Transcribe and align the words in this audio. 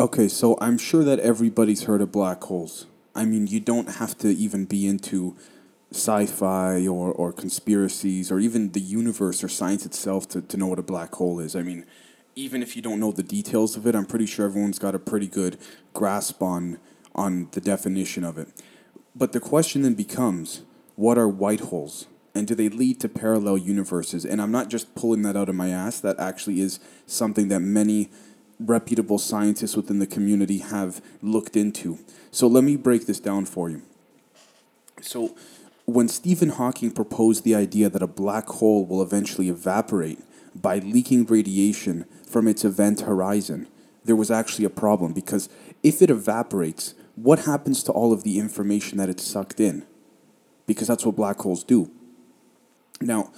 Okay, 0.00 0.28
so 0.28 0.56
I'm 0.62 0.78
sure 0.78 1.04
that 1.04 1.18
everybody's 1.18 1.82
heard 1.82 2.00
of 2.00 2.10
black 2.10 2.42
holes. 2.44 2.86
I 3.14 3.26
mean, 3.26 3.46
you 3.46 3.60
don't 3.60 3.96
have 3.96 4.16
to 4.20 4.28
even 4.28 4.64
be 4.64 4.86
into 4.86 5.36
sci-fi 5.92 6.86
or, 6.86 7.12
or 7.12 7.34
conspiracies 7.34 8.32
or 8.32 8.40
even 8.40 8.72
the 8.72 8.80
universe 8.80 9.44
or 9.44 9.48
science 9.48 9.84
itself 9.84 10.26
to, 10.28 10.40
to 10.40 10.56
know 10.56 10.68
what 10.68 10.78
a 10.78 10.82
black 10.82 11.14
hole 11.16 11.38
is. 11.38 11.54
I 11.54 11.60
mean, 11.60 11.84
even 12.34 12.62
if 12.62 12.76
you 12.76 12.80
don't 12.80 12.98
know 12.98 13.12
the 13.12 13.22
details 13.22 13.76
of 13.76 13.86
it, 13.86 13.94
I'm 13.94 14.06
pretty 14.06 14.24
sure 14.24 14.46
everyone's 14.46 14.78
got 14.78 14.94
a 14.94 14.98
pretty 14.98 15.26
good 15.26 15.58
grasp 15.92 16.40
on 16.40 16.78
on 17.14 17.48
the 17.50 17.60
definition 17.60 18.24
of 18.24 18.38
it. 18.38 18.48
But 19.14 19.32
the 19.32 19.40
question 19.40 19.82
then 19.82 19.92
becomes, 19.92 20.62
what 20.96 21.18
are 21.18 21.28
white 21.28 21.60
holes? 21.60 22.06
And 22.34 22.46
do 22.46 22.54
they 22.54 22.70
lead 22.70 23.00
to 23.00 23.08
parallel 23.10 23.58
universes? 23.58 24.24
And 24.24 24.40
I'm 24.40 24.52
not 24.52 24.70
just 24.70 24.94
pulling 24.94 25.20
that 25.22 25.36
out 25.36 25.50
of 25.50 25.56
my 25.56 25.68
ass. 25.68 26.00
That 26.00 26.18
actually 26.18 26.62
is 26.62 26.80
something 27.04 27.48
that 27.48 27.60
many 27.60 28.08
reputable 28.60 29.18
scientists 29.18 29.76
within 29.76 29.98
the 29.98 30.06
community 30.06 30.58
have 30.58 31.00
looked 31.22 31.56
into. 31.56 31.98
So 32.30 32.46
let 32.46 32.62
me 32.62 32.76
break 32.76 33.06
this 33.06 33.18
down 33.18 33.46
for 33.46 33.70
you. 33.70 33.82
So 35.00 35.34
when 35.86 36.08
Stephen 36.08 36.50
Hawking 36.50 36.90
proposed 36.90 37.42
the 37.42 37.54
idea 37.54 37.88
that 37.88 38.02
a 38.02 38.06
black 38.06 38.46
hole 38.46 38.86
will 38.86 39.02
eventually 39.02 39.48
evaporate 39.48 40.20
by 40.54 40.78
leaking 40.78 41.26
radiation 41.26 42.04
from 42.26 42.46
its 42.46 42.64
event 42.64 43.00
horizon, 43.00 43.66
there 44.04 44.16
was 44.16 44.30
actually 44.30 44.64
a 44.64 44.70
problem 44.70 45.12
because 45.12 45.48
if 45.82 46.02
it 46.02 46.10
evaporates, 46.10 46.94
what 47.16 47.40
happens 47.40 47.82
to 47.84 47.92
all 47.92 48.12
of 48.12 48.22
the 48.22 48.38
information 48.38 48.98
that 48.98 49.08
it's 49.08 49.24
sucked 49.24 49.60
in? 49.60 49.84
Because 50.66 50.88
that's 50.88 51.04
what 51.04 51.16
black 51.16 51.38
holes 51.38 51.64
do. 51.64 51.90
Now, 53.00 53.32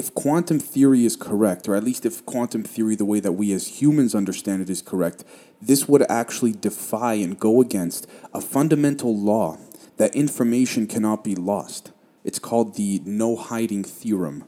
if 0.00 0.14
quantum 0.14 0.58
theory 0.58 1.04
is 1.04 1.14
correct, 1.14 1.68
or 1.68 1.74
at 1.74 1.84
least 1.84 2.06
if 2.06 2.24
quantum 2.24 2.62
theory, 2.62 2.94
the 2.94 3.04
way 3.04 3.20
that 3.20 3.32
we 3.32 3.52
as 3.52 3.82
humans 3.82 4.14
understand 4.14 4.62
it, 4.62 4.70
is 4.70 4.80
correct, 4.80 5.24
this 5.60 5.86
would 5.86 6.10
actually 6.10 6.52
defy 6.52 7.12
and 7.12 7.38
go 7.38 7.60
against 7.60 8.06
a 8.32 8.40
fundamental 8.40 9.14
law 9.14 9.58
that 9.98 10.16
information 10.16 10.86
cannot 10.86 11.22
be 11.22 11.34
lost. 11.34 11.92
It's 12.24 12.38
called 12.38 12.76
the 12.76 13.02
no 13.04 13.36
hiding 13.36 13.84
theorem. 13.84 14.44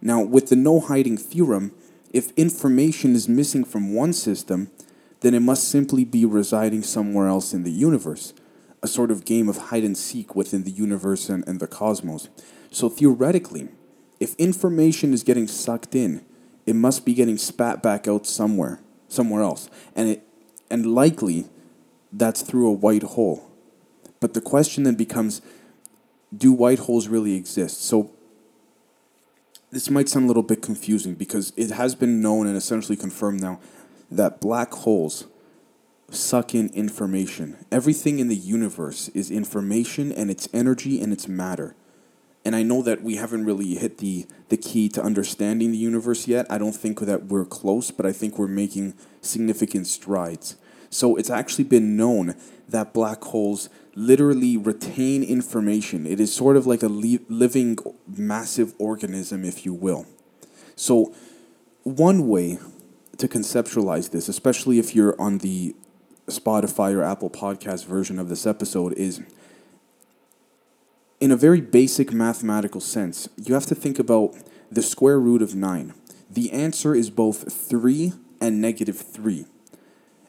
Now, 0.00 0.20
with 0.20 0.48
the 0.48 0.56
no 0.56 0.80
hiding 0.80 1.16
theorem, 1.16 1.70
if 2.12 2.32
information 2.32 3.14
is 3.14 3.28
missing 3.28 3.62
from 3.62 3.94
one 3.94 4.12
system, 4.12 4.72
then 5.20 5.32
it 5.32 5.42
must 5.42 5.68
simply 5.68 6.04
be 6.04 6.24
residing 6.24 6.82
somewhere 6.82 7.28
else 7.28 7.54
in 7.54 7.62
the 7.62 7.70
universe, 7.70 8.34
a 8.82 8.88
sort 8.88 9.12
of 9.12 9.24
game 9.24 9.48
of 9.48 9.68
hide 9.68 9.84
and 9.84 9.96
seek 9.96 10.34
within 10.34 10.64
the 10.64 10.72
universe 10.72 11.28
and, 11.28 11.46
and 11.46 11.60
the 11.60 11.68
cosmos. 11.68 12.30
So 12.72 12.88
theoretically, 12.88 13.68
if 14.22 14.36
information 14.36 15.12
is 15.12 15.24
getting 15.24 15.48
sucked 15.48 15.96
in, 15.96 16.24
it 16.64 16.76
must 16.76 17.04
be 17.04 17.12
getting 17.12 17.36
spat 17.36 17.82
back 17.82 18.06
out 18.06 18.24
somewhere, 18.24 18.78
somewhere 19.08 19.42
else. 19.42 19.68
And 19.96 20.08
it 20.08 20.22
and 20.70 20.86
likely 20.86 21.46
that's 22.12 22.40
through 22.42 22.68
a 22.68 22.72
white 22.72 23.02
hole. 23.02 23.50
But 24.20 24.34
the 24.34 24.40
question 24.40 24.84
then 24.84 24.94
becomes 24.94 25.42
do 26.34 26.52
white 26.52 26.78
holes 26.78 27.08
really 27.08 27.34
exist? 27.34 27.82
So 27.82 28.12
this 29.72 29.90
might 29.90 30.08
sound 30.08 30.26
a 30.26 30.28
little 30.28 30.44
bit 30.44 30.62
confusing 30.62 31.14
because 31.14 31.52
it 31.56 31.72
has 31.72 31.96
been 31.96 32.22
known 32.22 32.46
and 32.46 32.56
essentially 32.56 32.96
confirmed 32.96 33.40
now 33.40 33.58
that 34.08 34.40
black 34.40 34.72
holes 34.72 35.26
suck 36.10 36.54
in 36.54 36.68
information. 36.68 37.56
Everything 37.72 38.20
in 38.20 38.28
the 38.28 38.36
universe 38.36 39.08
is 39.08 39.32
information 39.32 40.12
and 40.12 40.30
it's 40.30 40.48
energy 40.52 41.02
and 41.02 41.12
it's 41.12 41.26
matter. 41.26 41.74
And 42.44 42.56
I 42.56 42.62
know 42.62 42.82
that 42.82 43.02
we 43.02 43.16
haven't 43.16 43.44
really 43.44 43.74
hit 43.76 43.98
the, 43.98 44.26
the 44.48 44.56
key 44.56 44.88
to 44.90 45.02
understanding 45.02 45.70
the 45.70 45.78
universe 45.78 46.26
yet. 46.26 46.46
I 46.50 46.58
don't 46.58 46.74
think 46.74 47.00
that 47.00 47.26
we're 47.26 47.44
close, 47.44 47.90
but 47.90 48.04
I 48.04 48.12
think 48.12 48.38
we're 48.38 48.48
making 48.48 48.94
significant 49.20 49.86
strides. 49.86 50.56
So 50.90 51.16
it's 51.16 51.30
actually 51.30 51.64
been 51.64 51.96
known 51.96 52.34
that 52.68 52.92
black 52.92 53.22
holes 53.22 53.68
literally 53.94 54.56
retain 54.56 55.22
information. 55.22 56.06
It 56.06 56.20
is 56.20 56.34
sort 56.34 56.56
of 56.56 56.66
like 56.66 56.82
a 56.82 56.88
li- 56.88 57.24
living, 57.28 57.78
massive 58.06 58.74
organism, 58.78 59.44
if 59.44 59.64
you 59.64 59.72
will. 59.72 60.06
So, 60.74 61.14
one 61.84 62.28
way 62.28 62.58
to 63.18 63.28
conceptualize 63.28 64.10
this, 64.10 64.28
especially 64.28 64.78
if 64.78 64.94
you're 64.94 65.20
on 65.20 65.38
the 65.38 65.74
Spotify 66.26 66.94
or 66.94 67.02
Apple 67.02 67.30
podcast 67.30 67.86
version 67.86 68.18
of 68.18 68.28
this 68.28 68.46
episode, 68.46 68.92
is 68.94 69.20
in 71.22 71.30
a 71.30 71.36
very 71.36 71.60
basic 71.60 72.12
mathematical 72.12 72.80
sense, 72.80 73.28
you 73.36 73.54
have 73.54 73.66
to 73.66 73.76
think 73.76 74.00
about 74.00 74.34
the 74.72 74.82
square 74.82 75.20
root 75.20 75.40
of 75.40 75.54
9. 75.54 75.94
The 76.28 76.50
answer 76.50 76.96
is 76.96 77.10
both 77.10 77.52
3 77.52 78.12
and 78.40 78.60
negative 78.60 78.98
3. 78.98 79.46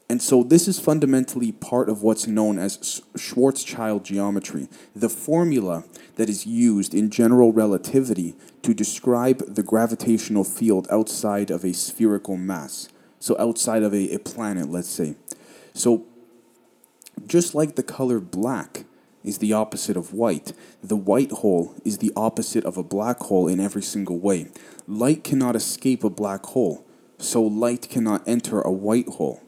And 0.07 0.21
so 0.21 0.43
this 0.43 0.67
is 0.67 0.79
fundamentally 0.79 1.51
part 1.51 1.89
of 1.89 2.03
what's 2.03 2.27
known 2.27 2.59
as 2.59 3.01
Schwarzschild 3.17 4.03
geometry, 4.03 4.69
the 4.95 5.09
formula 5.09 5.83
that 6.17 6.29
is 6.29 6.45
used 6.45 6.93
in 6.93 7.09
general 7.09 7.51
relativity 7.51 8.35
to 8.61 8.75
describe 8.75 9.55
the 9.55 9.63
gravitational 9.63 10.43
field 10.43 10.87
outside 10.91 11.49
of 11.49 11.65
a 11.65 11.73
spherical 11.73 12.37
mass. 12.37 12.87
So 13.19 13.35
outside 13.39 13.81
of 13.81 13.95
a, 13.95 14.13
a 14.13 14.19
planet, 14.19 14.69
let's 14.69 14.89
say. 14.89 15.15
So 15.73 16.05
just 17.25 17.55
like 17.55 17.73
the 17.77 17.81
color 17.81 18.19
black 18.19 18.85
is 19.23 19.37
the 19.37 19.53
opposite 19.53 19.97
of 19.97 20.13
white, 20.13 20.53
the 20.83 20.95
white 20.95 21.31
hole 21.31 21.75
is 21.85 21.99
the 21.99 22.11
opposite 22.15 22.65
of 22.65 22.77
a 22.77 22.83
black 22.83 23.19
hole 23.19 23.47
in 23.47 23.59
every 23.59 23.81
single 23.81 24.19
way. 24.19 24.47
Light 24.87 25.23
cannot 25.23 25.55
escape 25.55 26.03
a 26.03 26.09
black 26.09 26.45
hole, 26.47 26.85
so 27.17 27.41
light 27.41 27.89
cannot 27.89 28.27
enter 28.27 28.61
a 28.61 28.71
white 28.71 29.07
hole 29.07 29.43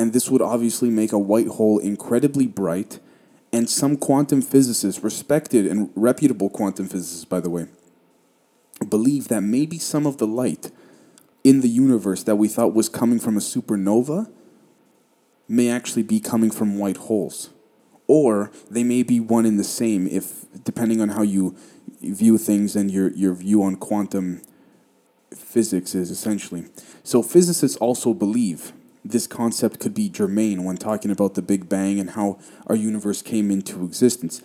and 0.00 0.14
this 0.14 0.30
would 0.30 0.40
obviously 0.40 0.88
make 0.88 1.12
a 1.12 1.18
white 1.18 1.46
hole 1.46 1.78
incredibly 1.78 2.46
bright. 2.46 3.00
And 3.52 3.68
some 3.68 3.98
quantum 3.98 4.40
physicists, 4.40 5.04
respected 5.04 5.66
and 5.66 5.90
reputable 5.94 6.48
quantum 6.48 6.88
physicists, 6.88 7.26
by 7.26 7.40
the 7.40 7.50
way, 7.50 7.66
believe 8.88 9.28
that 9.28 9.42
maybe 9.42 9.78
some 9.78 10.06
of 10.06 10.16
the 10.16 10.26
light 10.26 10.70
in 11.44 11.60
the 11.60 11.68
universe 11.68 12.22
that 12.22 12.36
we 12.36 12.48
thought 12.48 12.72
was 12.72 12.88
coming 12.88 13.18
from 13.18 13.36
a 13.36 13.40
supernova 13.40 14.30
may 15.46 15.68
actually 15.68 16.02
be 16.02 16.18
coming 16.18 16.50
from 16.50 16.78
white 16.78 16.96
holes. 16.96 17.50
Or 18.12 18.50
they 18.68 18.82
may 18.82 19.04
be 19.04 19.20
one 19.20 19.46
and 19.46 19.56
the 19.56 19.62
same 19.62 20.08
if 20.08 20.44
depending 20.64 21.00
on 21.00 21.10
how 21.10 21.22
you 21.22 21.54
view 22.02 22.38
things 22.38 22.74
and 22.74 22.90
your, 22.90 23.12
your 23.12 23.34
view 23.34 23.62
on 23.62 23.76
quantum 23.76 24.42
physics 25.32 25.94
is 25.94 26.10
essentially. 26.10 26.64
So 27.04 27.22
physicists 27.22 27.76
also 27.76 28.12
believe 28.12 28.72
this 29.04 29.28
concept 29.28 29.78
could 29.78 29.94
be 29.94 30.08
germane 30.08 30.64
when 30.64 30.76
talking 30.76 31.12
about 31.12 31.34
the 31.34 31.40
Big 31.40 31.68
Bang 31.68 32.00
and 32.00 32.10
how 32.10 32.40
our 32.66 32.74
universe 32.74 33.22
came 33.22 33.48
into 33.48 33.84
existence. 33.84 34.42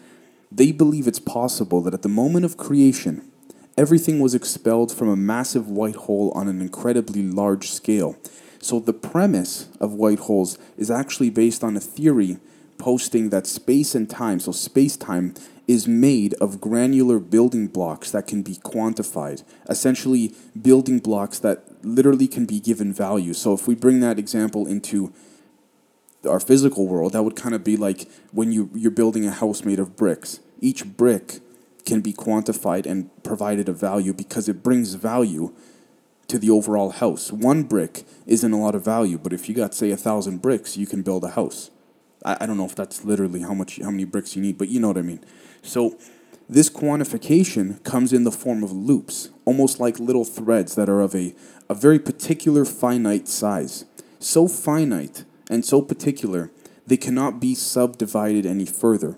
They 0.52 0.72
believe 0.72 1.08
it's 1.08 1.18
possible 1.18 1.82
that 1.82 1.94
at 1.96 2.04
the 2.04 2.08
moment 2.08 2.46
of 2.46 2.58
creation, 2.58 3.28
everything 3.76 4.20
was 4.20 4.36
expelled 4.36 4.92
from 4.92 5.10
a 5.10 5.16
massive 5.16 5.68
white 5.68 5.96
hole 5.96 6.32
on 6.36 6.48
an 6.48 6.62
incredibly 6.62 7.24
large 7.24 7.72
scale. 7.72 8.16
So 8.60 8.80
the 8.80 8.94
premise 8.94 9.70
of 9.80 9.94
white 9.94 10.20
holes 10.20 10.60
is 10.78 10.92
actually 10.92 11.32
based 11.32 11.64
on 11.64 11.76
a 11.76 11.80
theory 11.80 12.38
posting 12.86 13.32
that 13.32 13.48
space 13.48 13.96
and 13.96 14.08
time, 14.08 14.40
so 14.40 14.52
space 14.52 14.96
time, 14.96 15.34
is 15.68 15.88
made 15.88 16.36
of 16.36 16.62
granular 16.62 17.18
building 17.18 17.66
blocks 17.66 18.12
that 18.12 18.28
can 18.28 18.44
be 18.44 18.58
quantified. 18.58 19.44
Essentially, 19.68 20.36
building 20.62 21.00
blocks 21.00 21.40
that 21.40 21.64
literally 21.84 22.28
can 22.28 22.46
be 22.46 22.60
given 22.60 22.94
value. 22.94 23.34
So 23.34 23.54
if 23.54 23.68
we 23.68 23.74
bring 23.74 24.02
that 24.02 24.20
example 24.20 24.68
into 24.68 25.12
our 26.30 26.40
physical 26.40 26.86
world, 26.86 27.14
that 27.14 27.24
would 27.24 27.36
kind 27.36 27.56
of 27.56 27.64
be 27.64 27.76
like 27.76 28.08
when 28.32 28.52
you, 28.52 28.70
you're 28.76 28.92
building 28.92 29.26
a 29.26 29.32
house 29.32 29.66
made 29.66 29.80
of 29.80 29.96
bricks. 29.96 30.40
Each 30.62 30.86
brick 30.86 31.40
can 31.88 32.02
be 32.02 32.14
quantified 32.14 32.86
and 32.86 33.10
provided 33.24 33.68
a 33.68 33.74
value 33.74 34.14
because 34.14 34.48
it 34.48 34.62
brings 34.62 34.94
value 34.94 35.56
to 36.28 36.38
the 36.38 36.52
overall 36.52 36.92
house. 36.92 37.32
One 37.32 37.64
brick 37.64 38.04
isn't 38.28 38.54
a 38.54 38.62
lot 38.62 38.76
of 38.76 38.86
value, 38.86 39.18
but 39.18 39.34
if 39.34 39.50
you 39.50 39.56
got 39.56 39.74
say 39.74 39.90
a 39.90 39.98
thousand 39.98 40.44
bricks, 40.44 40.78
you 40.78 40.86
can 40.86 41.02
build 41.02 41.24
a 41.24 41.30
house. 41.30 41.72
I, 42.26 42.38
I 42.42 42.46
don't 42.46 42.58
know 42.58 42.66
if 42.66 42.76
that's 42.76 43.06
literally 43.06 43.42
how 43.42 43.54
much 43.54 43.80
how 43.82 43.92
many 43.92 44.04
bricks 44.04 44.36
you 44.36 44.42
need, 44.42 44.58
but 44.58 44.68
you 44.68 44.80
know 44.80 44.90
what 44.90 44.98
I 44.98 45.04
mean. 45.04 45.24
So 45.62 45.98
this 46.50 46.70
quantification 46.70 47.82
comes 47.84 48.12
in 48.12 48.24
the 48.24 48.32
form 48.32 48.64
of 48.64 48.72
loops, 48.72 49.30
almost 49.46 49.80
like 49.80 50.00
little 50.00 50.26
threads 50.26 50.76
that 50.76 50.90
are 50.90 51.02
of 51.02 51.16
a, 51.16 51.34
a 51.70 51.74
very 51.74 52.00
particular 52.00 52.66
finite 52.66 53.28
size. 53.28 53.86
So 54.20 54.48
finite 54.48 55.24
and 55.50 55.64
so 55.64 55.82
particular, 55.82 56.52
they 56.86 56.98
cannot 56.98 57.40
be 57.40 57.56
subdivided 57.56 58.46
any 58.46 58.66
further. 58.66 59.18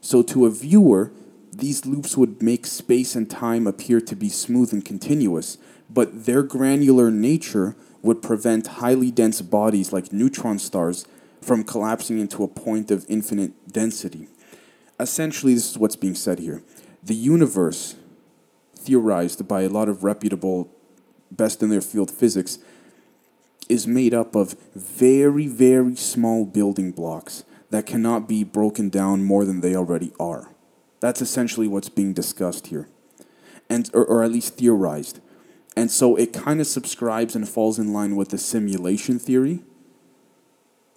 So, 0.00 0.22
to 0.22 0.44
a 0.44 0.50
viewer, 0.50 1.12
these 1.52 1.86
loops 1.86 2.16
would 2.16 2.42
make 2.42 2.66
space 2.66 3.14
and 3.14 3.30
time 3.30 3.66
appear 3.66 4.00
to 4.00 4.16
be 4.16 4.28
smooth 4.28 4.72
and 4.72 4.84
continuous, 4.84 5.56
but 5.88 6.26
their 6.26 6.42
granular 6.42 7.10
nature 7.10 7.76
would 8.02 8.20
prevent 8.20 8.66
highly 8.66 9.10
dense 9.10 9.40
bodies 9.40 9.92
like 9.92 10.12
neutron 10.12 10.58
stars 10.58 11.06
from 11.44 11.64
collapsing 11.64 12.18
into 12.18 12.42
a 12.42 12.48
point 12.48 12.90
of 12.90 13.04
infinite 13.08 13.72
density 13.72 14.28
essentially, 14.98 15.54
this 15.54 15.70
is 15.70 15.78
what's 15.78 15.96
being 15.96 16.14
said 16.14 16.38
here. 16.38 16.62
The 17.02 17.14
universe, 17.14 17.96
theorized 18.76 19.46
by 19.46 19.62
a 19.62 19.68
lot 19.68 19.88
of 19.88 20.04
reputable, 20.04 20.70
best 21.30 21.62
in 21.62 21.70
their 21.70 21.80
field 21.80 22.10
physics, 22.10 22.58
is 23.68 23.86
made 23.86 24.12
up 24.12 24.34
of 24.34 24.56
very, 24.74 25.46
very 25.46 25.96
small 25.96 26.44
building 26.44 26.92
blocks 26.92 27.44
that 27.70 27.86
cannot 27.86 28.28
be 28.28 28.44
broken 28.44 28.88
down 28.88 29.24
more 29.24 29.44
than 29.44 29.60
they 29.60 29.74
already 29.74 30.12
are. 30.20 30.50
That's 31.00 31.22
essentially 31.22 31.66
what's 31.66 31.88
being 31.88 32.12
discussed 32.12 32.68
here, 32.68 32.88
and 33.68 33.90
or, 33.92 34.04
or 34.04 34.22
at 34.22 34.32
least 34.32 34.56
theorized. 34.56 35.20
And 35.76 35.90
so 35.90 36.14
it 36.14 36.32
kind 36.32 36.60
of 36.60 36.66
subscribes 36.66 37.34
and 37.34 37.48
falls 37.48 37.78
in 37.78 37.92
line 37.92 38.16
with 38.16 38.28
the 38.28 38.38
simulation 38.38 39.18
theory, 39.18 39.64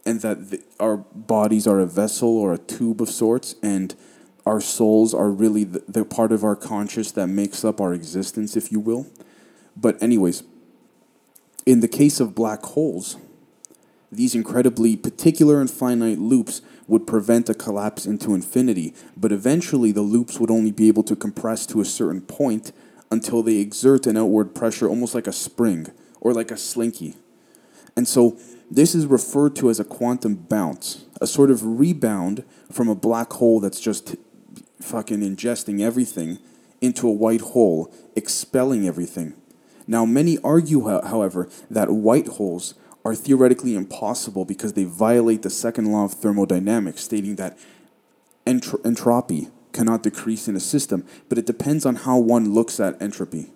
and 0.08 0.22
that 0.22 0.52
the, 0.52 0.64
our 0.80 0.98
bodies 0.98 1.68
are 1.68 1.82
a 1.82 1.86
vessel 1.86 2.30
or 2.30 2.54
a 2.54 2.58
tube 2.58 3.02
of 3.02 3.10
sorts, 3.10 3.56
and 3.62 3.94
our 4.46 4.62
souls 4.62 5.14
are 5.14 5.30
really 5.30 5.66
the, 5.66 5.84
the 5.86 6.06
part 6.06 6.32
of 6.32 6.46
our 6.46 6.56
conscious 6.56 7.12
that 7.12 7.28
makes 7.28 7.66
up 7.66 7.82
our 7.82 7.94
existence, 7.94 8.56
if 8.56 8.72
you 8.72 8.80
will. 8.80 9.06
But, 9.76 10.02
anyways, 10.02 10.44
in 11.66 11.82
the 11.82 11.90
case 11.90 12.22
of 12.22 12.34
black 12.34 12.64
holes, 12.64 13.18
these 14.10 14.34
incredibly 14.34 14.96
particular 14.96 15.60
and 15.60 15.70
finite 15.70 16.20
loops 16.20 16.62
would 16.88 17.06
prevent 17.06 17.50
a 17.50 17.54
collapse 17.54 18.06
into 18.06 18.34
infinity, 18.34 18.94
but 19.18 19.34
eventually 19.34 19.92
the 19.92 20.02
loops 20.02 20.40
would 20.40 20.50
only 20.50 20.72
be 20.72 20.88
able 20.88 21.04
to 21.04 21.18
compress 21.18 21.66
to 21.66 21.82
a 21.82 21.86
certain 21.86 22.22
point 22.22 22.72
until 23.12 23.44
they 23.44 23.58
exert 23.58 24.08
an 24.08 24.16
outward 24.16 24.56
pressure 24.56 24.88
almost 24.88 25.14
like 25.14 25.28
a 25.28 25.34
spring 25.34 25.88
or 26.22 26.34
like 26.34 26.50
a 26.50 26.58
slinky. 26.58 27.18
And 27.98 28.08
so 28.08 28.38
this 28.70 28.94
is 28.94 29.08
referred 29.08 29.56
to 29.58 29.72
as 29.72 29.80
a 29.80 29.84
quantum 29.84 30.36
bounce, 30.36 31.06
a 31.20 31.26
sort 31.26 31.50
of 31.50 31.80
rebound 31.80 32.46
from 32.72 32.88
a 32.88 32.96
black 32.96 33.34
hole 33.34 33.60
that's 33.60 33.80
just 33.80 34.16
fucking 34.80 35.22
ingesting 35.22 35.82
everything 35.82 36.38
into 36.80 37.10
a 37.10 37.12
white 37.12 37.42
hole, 37.42 37.92
expelling 38.16 38.88
everything. 38.88 39.34
Now, 39.88 40.06
many 40.06 40.38
argue, 40.44 40.88
however, 40.88 41.50
that 41.72 41.90
white 41.90 42.28
holes 42.28 42.76
are 43.04 43.16
theoretically 43.16 43.74
impossible 43.74 44.46
because 44.46 44.74
they 44.74 44.84
violate 44.84 45.42
the 45.42 45.50
second 45.50 45.92
law 45.92 46.06
of 46.06 46.14
thermodynamics, 46.14 47.04
stating 47.04 47.38
that 47.38 47.58
entro- 48.46 48.86
entropy 48.86 49.48
cannot 49.72 50.04
decrease 50.04 50.48
in 50.48 50.56
a 50.56 50.60
system, 50.60 51.04
but 51.30 51.38
it 51.38 51.48
depends 51.48 51.86
on 51.86 51.96
how 51.96 52.18
one 52.18 52.54
looks 52.54 52.80
at 52.80 53.02
entropy 53.02 53.52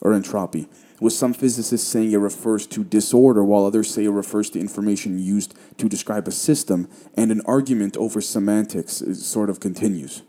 or 0.00 0.12
entropy. 0.12 0.68
With 1.00 1.12
some 1.12 1.34
physicists 1.34 1.86
saying 1.86 2.12
it 2.12 2.16
refers 2.16 2.66
to 2.68 2.82
disorder, 2.82 3.44
while 3.44 3.66
others 3.66 3.92
say 3.92 4.04
it 4.04 4.10
refers 4.10 4.48
to 4.50 4.60
information 4.60 5.18
used 5.18 5.54
to 5.76 5.88
describe 5.88 6.26
a 6.26 6.32
system, 6.32 6.88
and 7.14 7.30
an 7.30 7.42
argument 7.44 7.96
over 7.96 8.20
semantics 8.20 9.02
sort 9.14 9.50
of 9.50 9.60
continues. 9.60 10.22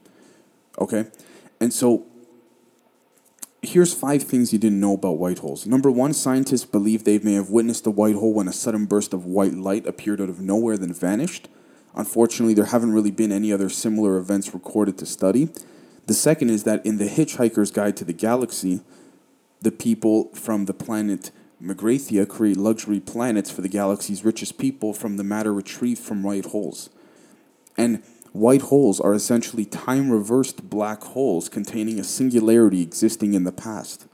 Okay? 0.77 1.05
And 1.59 1.73
so 1.73 2.05
here's 3.61 3.93
five 3.93 4.23
things 4.23 4.53
you 4.53 4.59
didn't 4.59 4.79
know 4.79 4.93
about 4.93 5.17
white 5.17 5.39
holes. 5.39 5.65
Number 5.65 5.89
one, 5.89 6.13
scientists 6.13 6.65
believe 6.65 7.03
they 7.03 7.19
may 7.19 7.33
have 7.33 7.49
witnessed 7.49 7.87
a 7.87 7.91
white 7.91 8.15
hole 8.15 8.33
when 8.33 8.47
a 8.47 8.53
sudden 8.53 8.85
burst 8.85 9.13
of 9.13 9.25
white 9.25 9.53
light 9.53 9.87
appeared 9.87 10.21
out 10.21 10.29
of 10.29 10.41
nowhere, 10.41 10.77
then 10.77 10.93
vanished. 10.93 11.47
Unfortunately, 11.95 12.53
there 12.53 12.65
haven't 12.65 12.91
really 12.91 13.11
been 13.11 13.31
any 13.31 13.51
other 13.51 13.69
similar 13.69 14.17
events 14.17 14.53
recorded 14.53 14.97
to 14.99 15.05
study. 15.05 15.49
The 16.05 16.13
second 16.13 16.51
is 16.51 16.63
that 16.63 16.85
in 16.85 16.97
The 16.97 17.07
Hitchhiker's 17.07 17.71
Guide 17.71 17.97
to 17.97 18.05
the 18.05 18.13
Galaxy, 18.13 18.81
the 19.61 19.71
people 19.71 20.33
from 20.33 20.65
the 20.65 20.73
planet 20.73 21.31
Magrathea 21.61 22.27
create 22.27 22.57
luxury 22.57 22.99
planets 22.99 23.49
for 23.49 23.61
the 23.61 23.69
galaxy's 23.69 24.23
richest 24.23 24.59
people 24.59 24.93
from 24.93 25.17
the 25.17 25.23
matter 25.23 25.51
retrieved 25.51 25.99
from 25.99 26.21
white 26.21 26.45
holes. 26.45 26.89
And 27.75 28.03
White 28.37 28.61
holes 28.61 28.99
are 28.99 29.15
essentially 29.15 29.65
time 29.65 30.11
reversed 30.11 30.69
black 30.69 31.01
holes 31.01 31.49
containing 31.49 31.99
a 31.99 32.03
singularity 32.03 32.83
existing 32.83 33.33
in 33.33 33.45
the 33.45 33.51
past. 33.51 34.05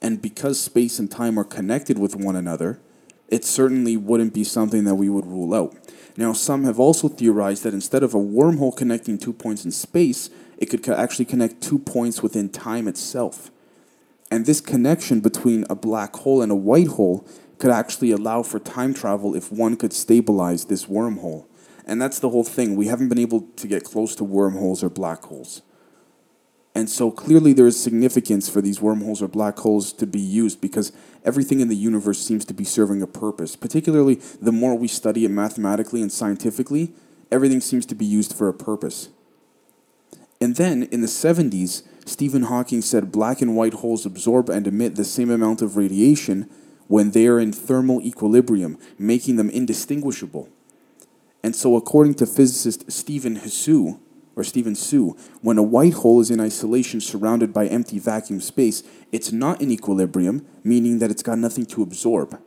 And 0.00 0.22
because 0.22 0.60
space 0.60 1.00
and 1.00 1.10
time 1.10 1.36
are 1.36 1.44
connected 1.44 1.98
with 1.98 2.14
one 2.14 2.36
another, 2.36 2.78
it 3.26 3.44
certainly 3.44 3.96
wouldn't 3.96 4.34
be 4.34 4.44
something 4.44 4.84
that 4.84 4.94
we 4.94 5.08
would 5.08 5.26
rule 5.26 5.52
out. 5.52 5.74
Now, 6.16 6.32
some 6.32 6.62
have 6.62 6.78
also 6.78 7.08
theorized 7.08 7.64
that 7.64 7.74
instead 7.74 8.04
of 8.04 8.14
a 8.14 8.18
wormhole 8.18 8.76
connecting 8.76 9.18
two 9.18 9.32
points 9.32 9.64
in 9.64 9.72
space, 9.72 10.30
it 10.58 10.66
could 10.66 10.88
actually 10.88 11.24
connect 11.24 11.60
two 11.60 11.80
points 11.80 12.22
within 12.22 12.50
time 12.50 12.86
itself. 12.86 13.50
And 14.34 14.46
this 14.46 14.60
connection 14.60 15.20
between 15.20 15.64
a 15.70 15.76
black 15.76 16.16
hole 16.16 16.42
and 16.42 16.50
a 16.50 16.56
white 16.56 16.88
hole 16.88 17.24
could 17.58 17.70
actually 17.70 18.10
allow 18.10 18.42
for 18.42 18.58
time 18.58 18.92
travel 18.92 19.36
if 19.36 19.52
one 19.52 19.76
could 19.76 19.92
stabilize 19.92 20.64
this 20.64 20.86
wormhole. 20.86 21.46
And 21.86 22.02
that's 22.02 22.18
the 22.18 22.30
whole 22.30 22.42
thing. 22.42 22.74
We 22.74 22.88
haven't 22.88 23.10
been 23.10 23.20
able 23.20 23.42
to 23.42 23.68
get 23.68 23.84
close 23.84 24.16
to 24.16 24.24
wormholes 24.24 24.82
or 24.82 24.90
black 24.90 25.22
holes. 25.22 25.62
And 26.74 26.90
so 26.90 27.12
clearly 27.12 27.52
there 27.52 27.68
is 27.68 27.80
significance 27.80 28.48
for 28.48 28.60
these 28.60 28.82
wormholes 28.82 29.22
or 29.22 29.28
black 29.28 29.56
holes 29.60 29.92
to 29.92 30.04
be 30.04 30.18
used 30.18 30.60
because 30.60 30.90
everything 31.24 31.60
in 31.60 31.68
the 31.68 31.76
universe 31.76 32.18
seems 32.20 32.44
to 32.46 32.54
be 32.54 32.64
serving 32.64 33.02
a 33.02 33.06
purpose. 33.06 33.54
Particularly 33.54 34.16
the 34.42 34.50
more 34.50 34.74
we 34.76 34.88
study 34.88 35.24
it 35.24 35.30
mathematically 35.30 36.02
and 36.02 36.10
scientifically, 36.10 36.92
everything 37.30 37.60
seems 37.60 37.86
to 37.86 37.94
be 37.94 38.04
used 38.04 38.34
for 38.34 38.48
a 38.48 38.52
purpose. 38.52 39.10
And 40.40 40.56
then 40.56 40.82
in 40.90 41.02
the 41.02 41.06
70s, 41.06 41.84
Stephen 42.04 42.44
Hawking 42.44 42.82
said 42.82 43.12
black 43.12 43.40
and 43.40 43.56
white 43.56 43.74
holes 43.74 44.04
absorb 44.04 44.48
and 44.50 44.66
emit 44.66 44.96
the 44.96 45.04
same 45.04 45.30
amount 45.30 45.62
of 45.62 45.76
radiation 45.76 46.48
when 46.86 47.12
they 47.12 47.26
are 47.26 47.40
in 47.40 47.52
thermal 47.52 48.00
equilibrium, 48.02 48.78
making 48.98 49.36
them 49.36 49.48
indistinguishable. 49.50 50.48
And 51.42 51.56
so, 51.56 51.76
according 51.76 52.14
to 52.14 52.26
physicist 52.26 52.90
Stephen 52.90 53.36
Hsu, 53.36 54.00
or 54.36 54.44
Stephen 54.44 54.74
Su, 54.74 55.16
when 55.42 55.58
a 55.58 55.62
white 55.62 55.94
hole 55.94 56.20
is 56.20 56.30
in 56.30 56.40
isolation 56.40 57.00
surrounded 57.00 57.52
by 57.52 57.66
empty 57.66 57.98
vacuum 57.98 58.40
space, 58.40 58.82
it's 59.12 59.32
not 59.32 59.60
in 59.60 59.70
equilibrium, 59.70 60.44
meaning 60.62 60.98
that 60.98 61.10
it's 61.10 61.22
got 61.22 61.38
nothing 61.38 61.66
to 61.66 61.82
absorb. 61.82 62.40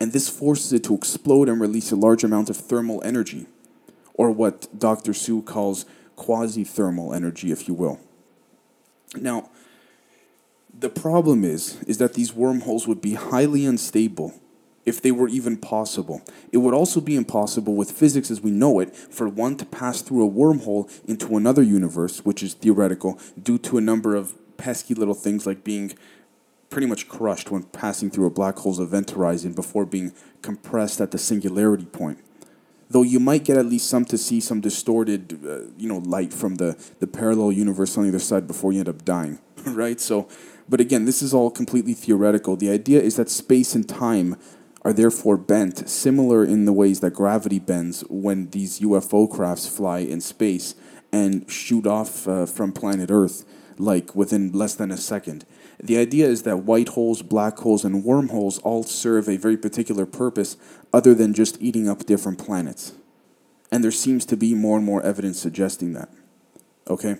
And 0.00 0.12
this 0.12 0.28
forces 0.28 0.72
it 0.72 0.84
to 0.84 0.94
explode 0.94 1.48
and 1.48 1.60
release 1.60 1.92
a 1.92 1.96
large 1.96 2.24
amount 2.24 2.50
of 2.50 2.56
thermal 2.56 3.02
energy, 3.04 3.46
or 4.14 4.30
what 4.30 4.68
Dr. 4.78 5.14
Su 5.14 5.42
calls 5.42 5.84
quasi 6.16 6.64
thermal 6.64 7.14
energy, 7.14 7.52
if 7.52 7.68
you 7.68 7.74
will. 7.74 8.00
Now, 9.16 9.50
the 10.78 10.88
problem 10.88 11.44
is, 11.44 11.82
is 11.84 11.98
that 11.98 12.14
these 12.14 12.32
wormholes 12.32 12.86
would 12.86 13.00
be 13.00 13.14
highly 13.14 13.64
unstable 13.66 14.34
if 14.84 15.02
they 15.02 15.12
were 15.12 15.28
even 15.28 15.56
possible. 15.56 16.22
It 16.52 16.58
would 16.58 16.74
also 16.74 17.00
be 17.00 17.16
impossible 17.16 17.74
with 17.74 17.90
physics 17.90 18.30
as 18.30 18.40
we 18.40 18.50
know 18.50 18.80
it 18.80 18.94
for 18.94 19.28
one 19.28 19.56
to 19.56 19.66
pass 19.66 20.00
through 20.00 20.26
a 20.26 20.30
wormhole 20.30 20.90
into 21.06 21.36
another 21.36 21.62
universe, 21.62 22.24
which 22.24 22.42
is 22.42 22.54
theoretical, 22.54 23.18
due 23.40 23.58
to 23.58 23.76
a 23.76 23.82
number 23.82 24.14
of 24.14 24.34
pesky 24.56 24.94
little 24.94 25.14
things 25.14 25.46
like 25.46 25.62
being 25.62 25.92
pretty 26.70 26.86
much 26.86 27.08
crushed 27.08 27.50
when 27.50 27.62
passing 27.64 28.10
through 28.10 28.26
a 28.26 28.30
black 28.30 28.58
hole's 28.58 28.78
event 28.78 29.10
horizon 29.10 29.52
before 29.52 29.84
being 29.84 30.12
compressed 30.42 31.00
at 31.00 31.10
the 31.10 31.18
singularity 31.18 31.86
point. 31.86 32.18
Though 32.90 33.02
you 33.02 33.20
might 33.20 33.44
get 33.44 33.58
at 33.58 33.66
least 33.66 33.88
some 33.88 34.04
to 34.06 34.16
see 34.16 34.40
some 34.40 34.60
distorted, 34.60 35.38
uh, 35.44 35.70
you 35.76 35.88
know, 35.88 35.98
light 35.98 36.32
from 36.32 36.54
the, 36.54 36.76
the 37.00 37.06
parallel 37.06 37.52
universe 37.52 37.96
on 37.98 38.04
the 38.04 38.08
other 38.08 38.18
side 38.18 38.46
before 38.46 38.72
you 38.72 38.80
end 38.80 38.88
up 38.88 39.04
dying, 39.04 39.38
right? 39.66 40.00
So, 40.00 40.28
but 40.68 40.80
again, 40.80 41.04
this 41.04 41.20
is 41.20 41.34
all 41.34 41.50
completely 41.50 41.92
theoretical. 41.92 42.56
The 42.56 42.70
idea 42.70 43.00
is 43.00 43.16
that 43.16 43.28
space 43.28 43.74
and 43.74 43.86
time 43.86 44.36
are 44.82 44.92
therefore 44.92 45.36
bent, 45.36 45.88
similar 45.88 46.44
in 46.44 46.64
the 46.64 46.72
ways 46.72 47.00
that 47.00 47.12
gravity 47.12 47.58
bends 47.58 48.02
when 48.08 48.50
these 48.50 48.80
UFO 48.80 49.30
crafts 49.30 49.68
fly 49.68 49.98
in 49.98 50.20
space 50.20 50.74
and 51.12 51.50
shoot 51.50 51.86
off 51.86 52.26
uh, 52.28 52.46
from 52.46 52.72
planet 52.72 53.10
Earth, 53.10 53.44
like 53.78 54.14
within 54.14 54.52
less 54.52 54.74
than 54.74 54.90
a 54.90 54.96
second. 54.96 55.44
The 55.80 55.98
idea 55.98 56.26
is 56.26 56.42
that 56.42 56.64
white 56.64 56.88
holes, 56.88 57.22
black 57.22 57.58
holes, 57.58 57.84
and 57.84 58.04
wormholes 58.04 58.58
all 58.58 58.82
serve 58.82 59.28
a 59.28 59.36
very 59.36 59.56
particular 59.56 60.06
purpose 60.06 60.56
other 60.92 61.14
than 61.14 61.34
just 61.34 61.60
eating 61.60 61.88
up 61.88 62.04
different 62.04 62.38
planets. 62.38 62.92
And 63.70 63.84
there 63.84 63.92
seems 63.92 64.24
to 64.26 64.36
be 64.36 64.54
more 64.54 64.76
and 64.76 64.86
more 64.86 65.02
evidence 65.02 65.38
suggesting 65.38 65.92
that. 65.92 66.08
Okay? 66.88 67.18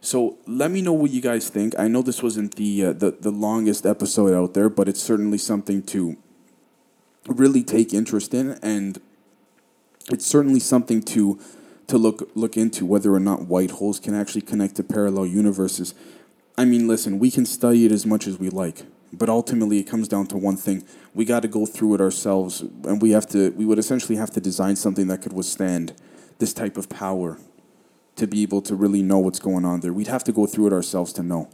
So 0.00 0.38
let 0.46 0.70
me 0.70 0.80
know 0.80 0.92
what 0.92 1.10
you 1.10 1.20
guys 1.20 1.48
think. 1.48 1.78
I 1.78 1.88
know 1.88 2.02
this 2.02 2.22
wasn't 2.22 2.54
the, 2.54 2.86
uh, 2.86 2.92
the, 2.92 3.10
the 3.10 3.32
longest 3.32 3.84
episode 3.84 4.32
out 4.32 4.54
there, 4.54 4.68
but 4.70 4.88
it's 4.88 5.02
certainly 5.02 5.38
something 5.38 5.82
to 5.84 6.16
really 7.26 7.62
take 7.62 7.92
interest 7.92 8.34
in, 8.34 8.58
and 8.62 9.00
it's 10.10 10.26
certainly 10.26 10.60
something 10.60 11.02
to 11.02 11.38
to 11.86 11.96
look 11.96 12.30
look 12.34 12.56
into 12.56 12.84
whether 12.84 13.14
or 13.14 13.20
not 13.20 13.46
white 13.46 13.72
holes 13.72 13.98
can 13.98 14.14
actually 14.14 14.42
connect 14.42 14.76
to 14.76 14.82
parallel 14.82 15.26
universes. 15.26 15.94
I 16.58 16.66
mean, 16.66 16.86
listen, 16.86 17.18
we 17.18 17.30
can 17.30 17.46
study 17.46 17.86
it 17.86 17.92
as 17.92 18.04
much 18.04 18.26
as 18.26 18.38
we 18.38 18.50
like, 18.50 18.84
but 19.12 19.30
ultimately 19.30 19.78
it 19.78 19.84
comes 19.84 20.08
down 20.08 20.26
to 20.26 20.36
one 20.36 20.58
thing: 20.58 20.84
we 21.14 21.24
got 21.24 21.40
to 21.40 21.48
go 21.48 21.64
through 21.64 21.94
it 21.94 22.00
ourselves, 22.02 22.60
and 22.60 23.00
we 23.00 23.12
have 23.12 23.26
to. 23.28 23.52
We 23.52 23.64
would 23.64 23.78
essentially 23.78 24.16
have 24.16 24.30
to 24.32 24.40
design 24.40 24.76
something 24.76 25.06
that 25.06 25.22
could 25.22 25.32
withstand 25.32 25.94
this 26.38 26.52
type 26.52 26.76
of 26.76 26.90
power 26.90 27.38
to 28.16 28.26
be 28.26 28.42
able 28.42 28.60
to 28.62 28.74
really 28.74 29.00
know 29.00 29.18
what's 29.18 29.38
going 29.38 29.64
on 29.64 29.80
there. 29.80 29.92
We'd 29.92 30.08
have 30.08 30.24
to 30.24 30.32
go 30.32 30.44
through 30.46 30.66
it 30.66 30.72
ourselves 30.74 31.14
to 31.14 31.22
know, 31.22 31.48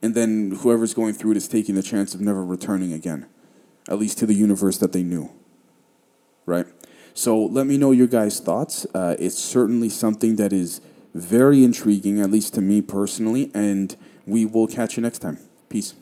and 0.00 0.14
then 0.14 0.56
whoever's 0.60 0.94
going 0.94 1.12
through 1.12 1.32
it 1.32 1.36
is 1.36 1.48
taking 1.48 1.74
the 1.74 1.82
chance 1.82 2.14
of 2.14 2.22
never 2.22 2.42
returning 2.42 2.92
again 2.92 3.26
at 3.88 3.98
least 3.98 4.18
to 4.18 4.26
the 4.26 4.34
universe 4.34 4.78
that 4.78 4.92
they 4.92 5.02
knew. 5.02 5.30
Right? 6.46 6.66
So 7.14 7.38
let 7.38 7.66
me 7.66 7.78
know 7.78 7.92
your 7.92 8.06
guys' 8.06 8.40
thoughts. 8.40 8.86
Uh, 8.94 9.16
it's 9.18 9.38
certainly 9.38 9.88
something 9.88 10.36
that 10.36 10.52
is 10.52 10.80
very 11.14 11.62
intriguing, 11.62 12.20
at 12.20 12.30
least 12.30 12.54
to 12.54 12.60
me 12.60 12.82
personally, 12.82 13.50
and 13.54 13.96
we 14.26 14.44
will 14.46 14.66
catch 14.66 14.96
you 14.96 15.02
next 15.02 15.18
time. 15.18 15.38
Peace. 15.68 15.94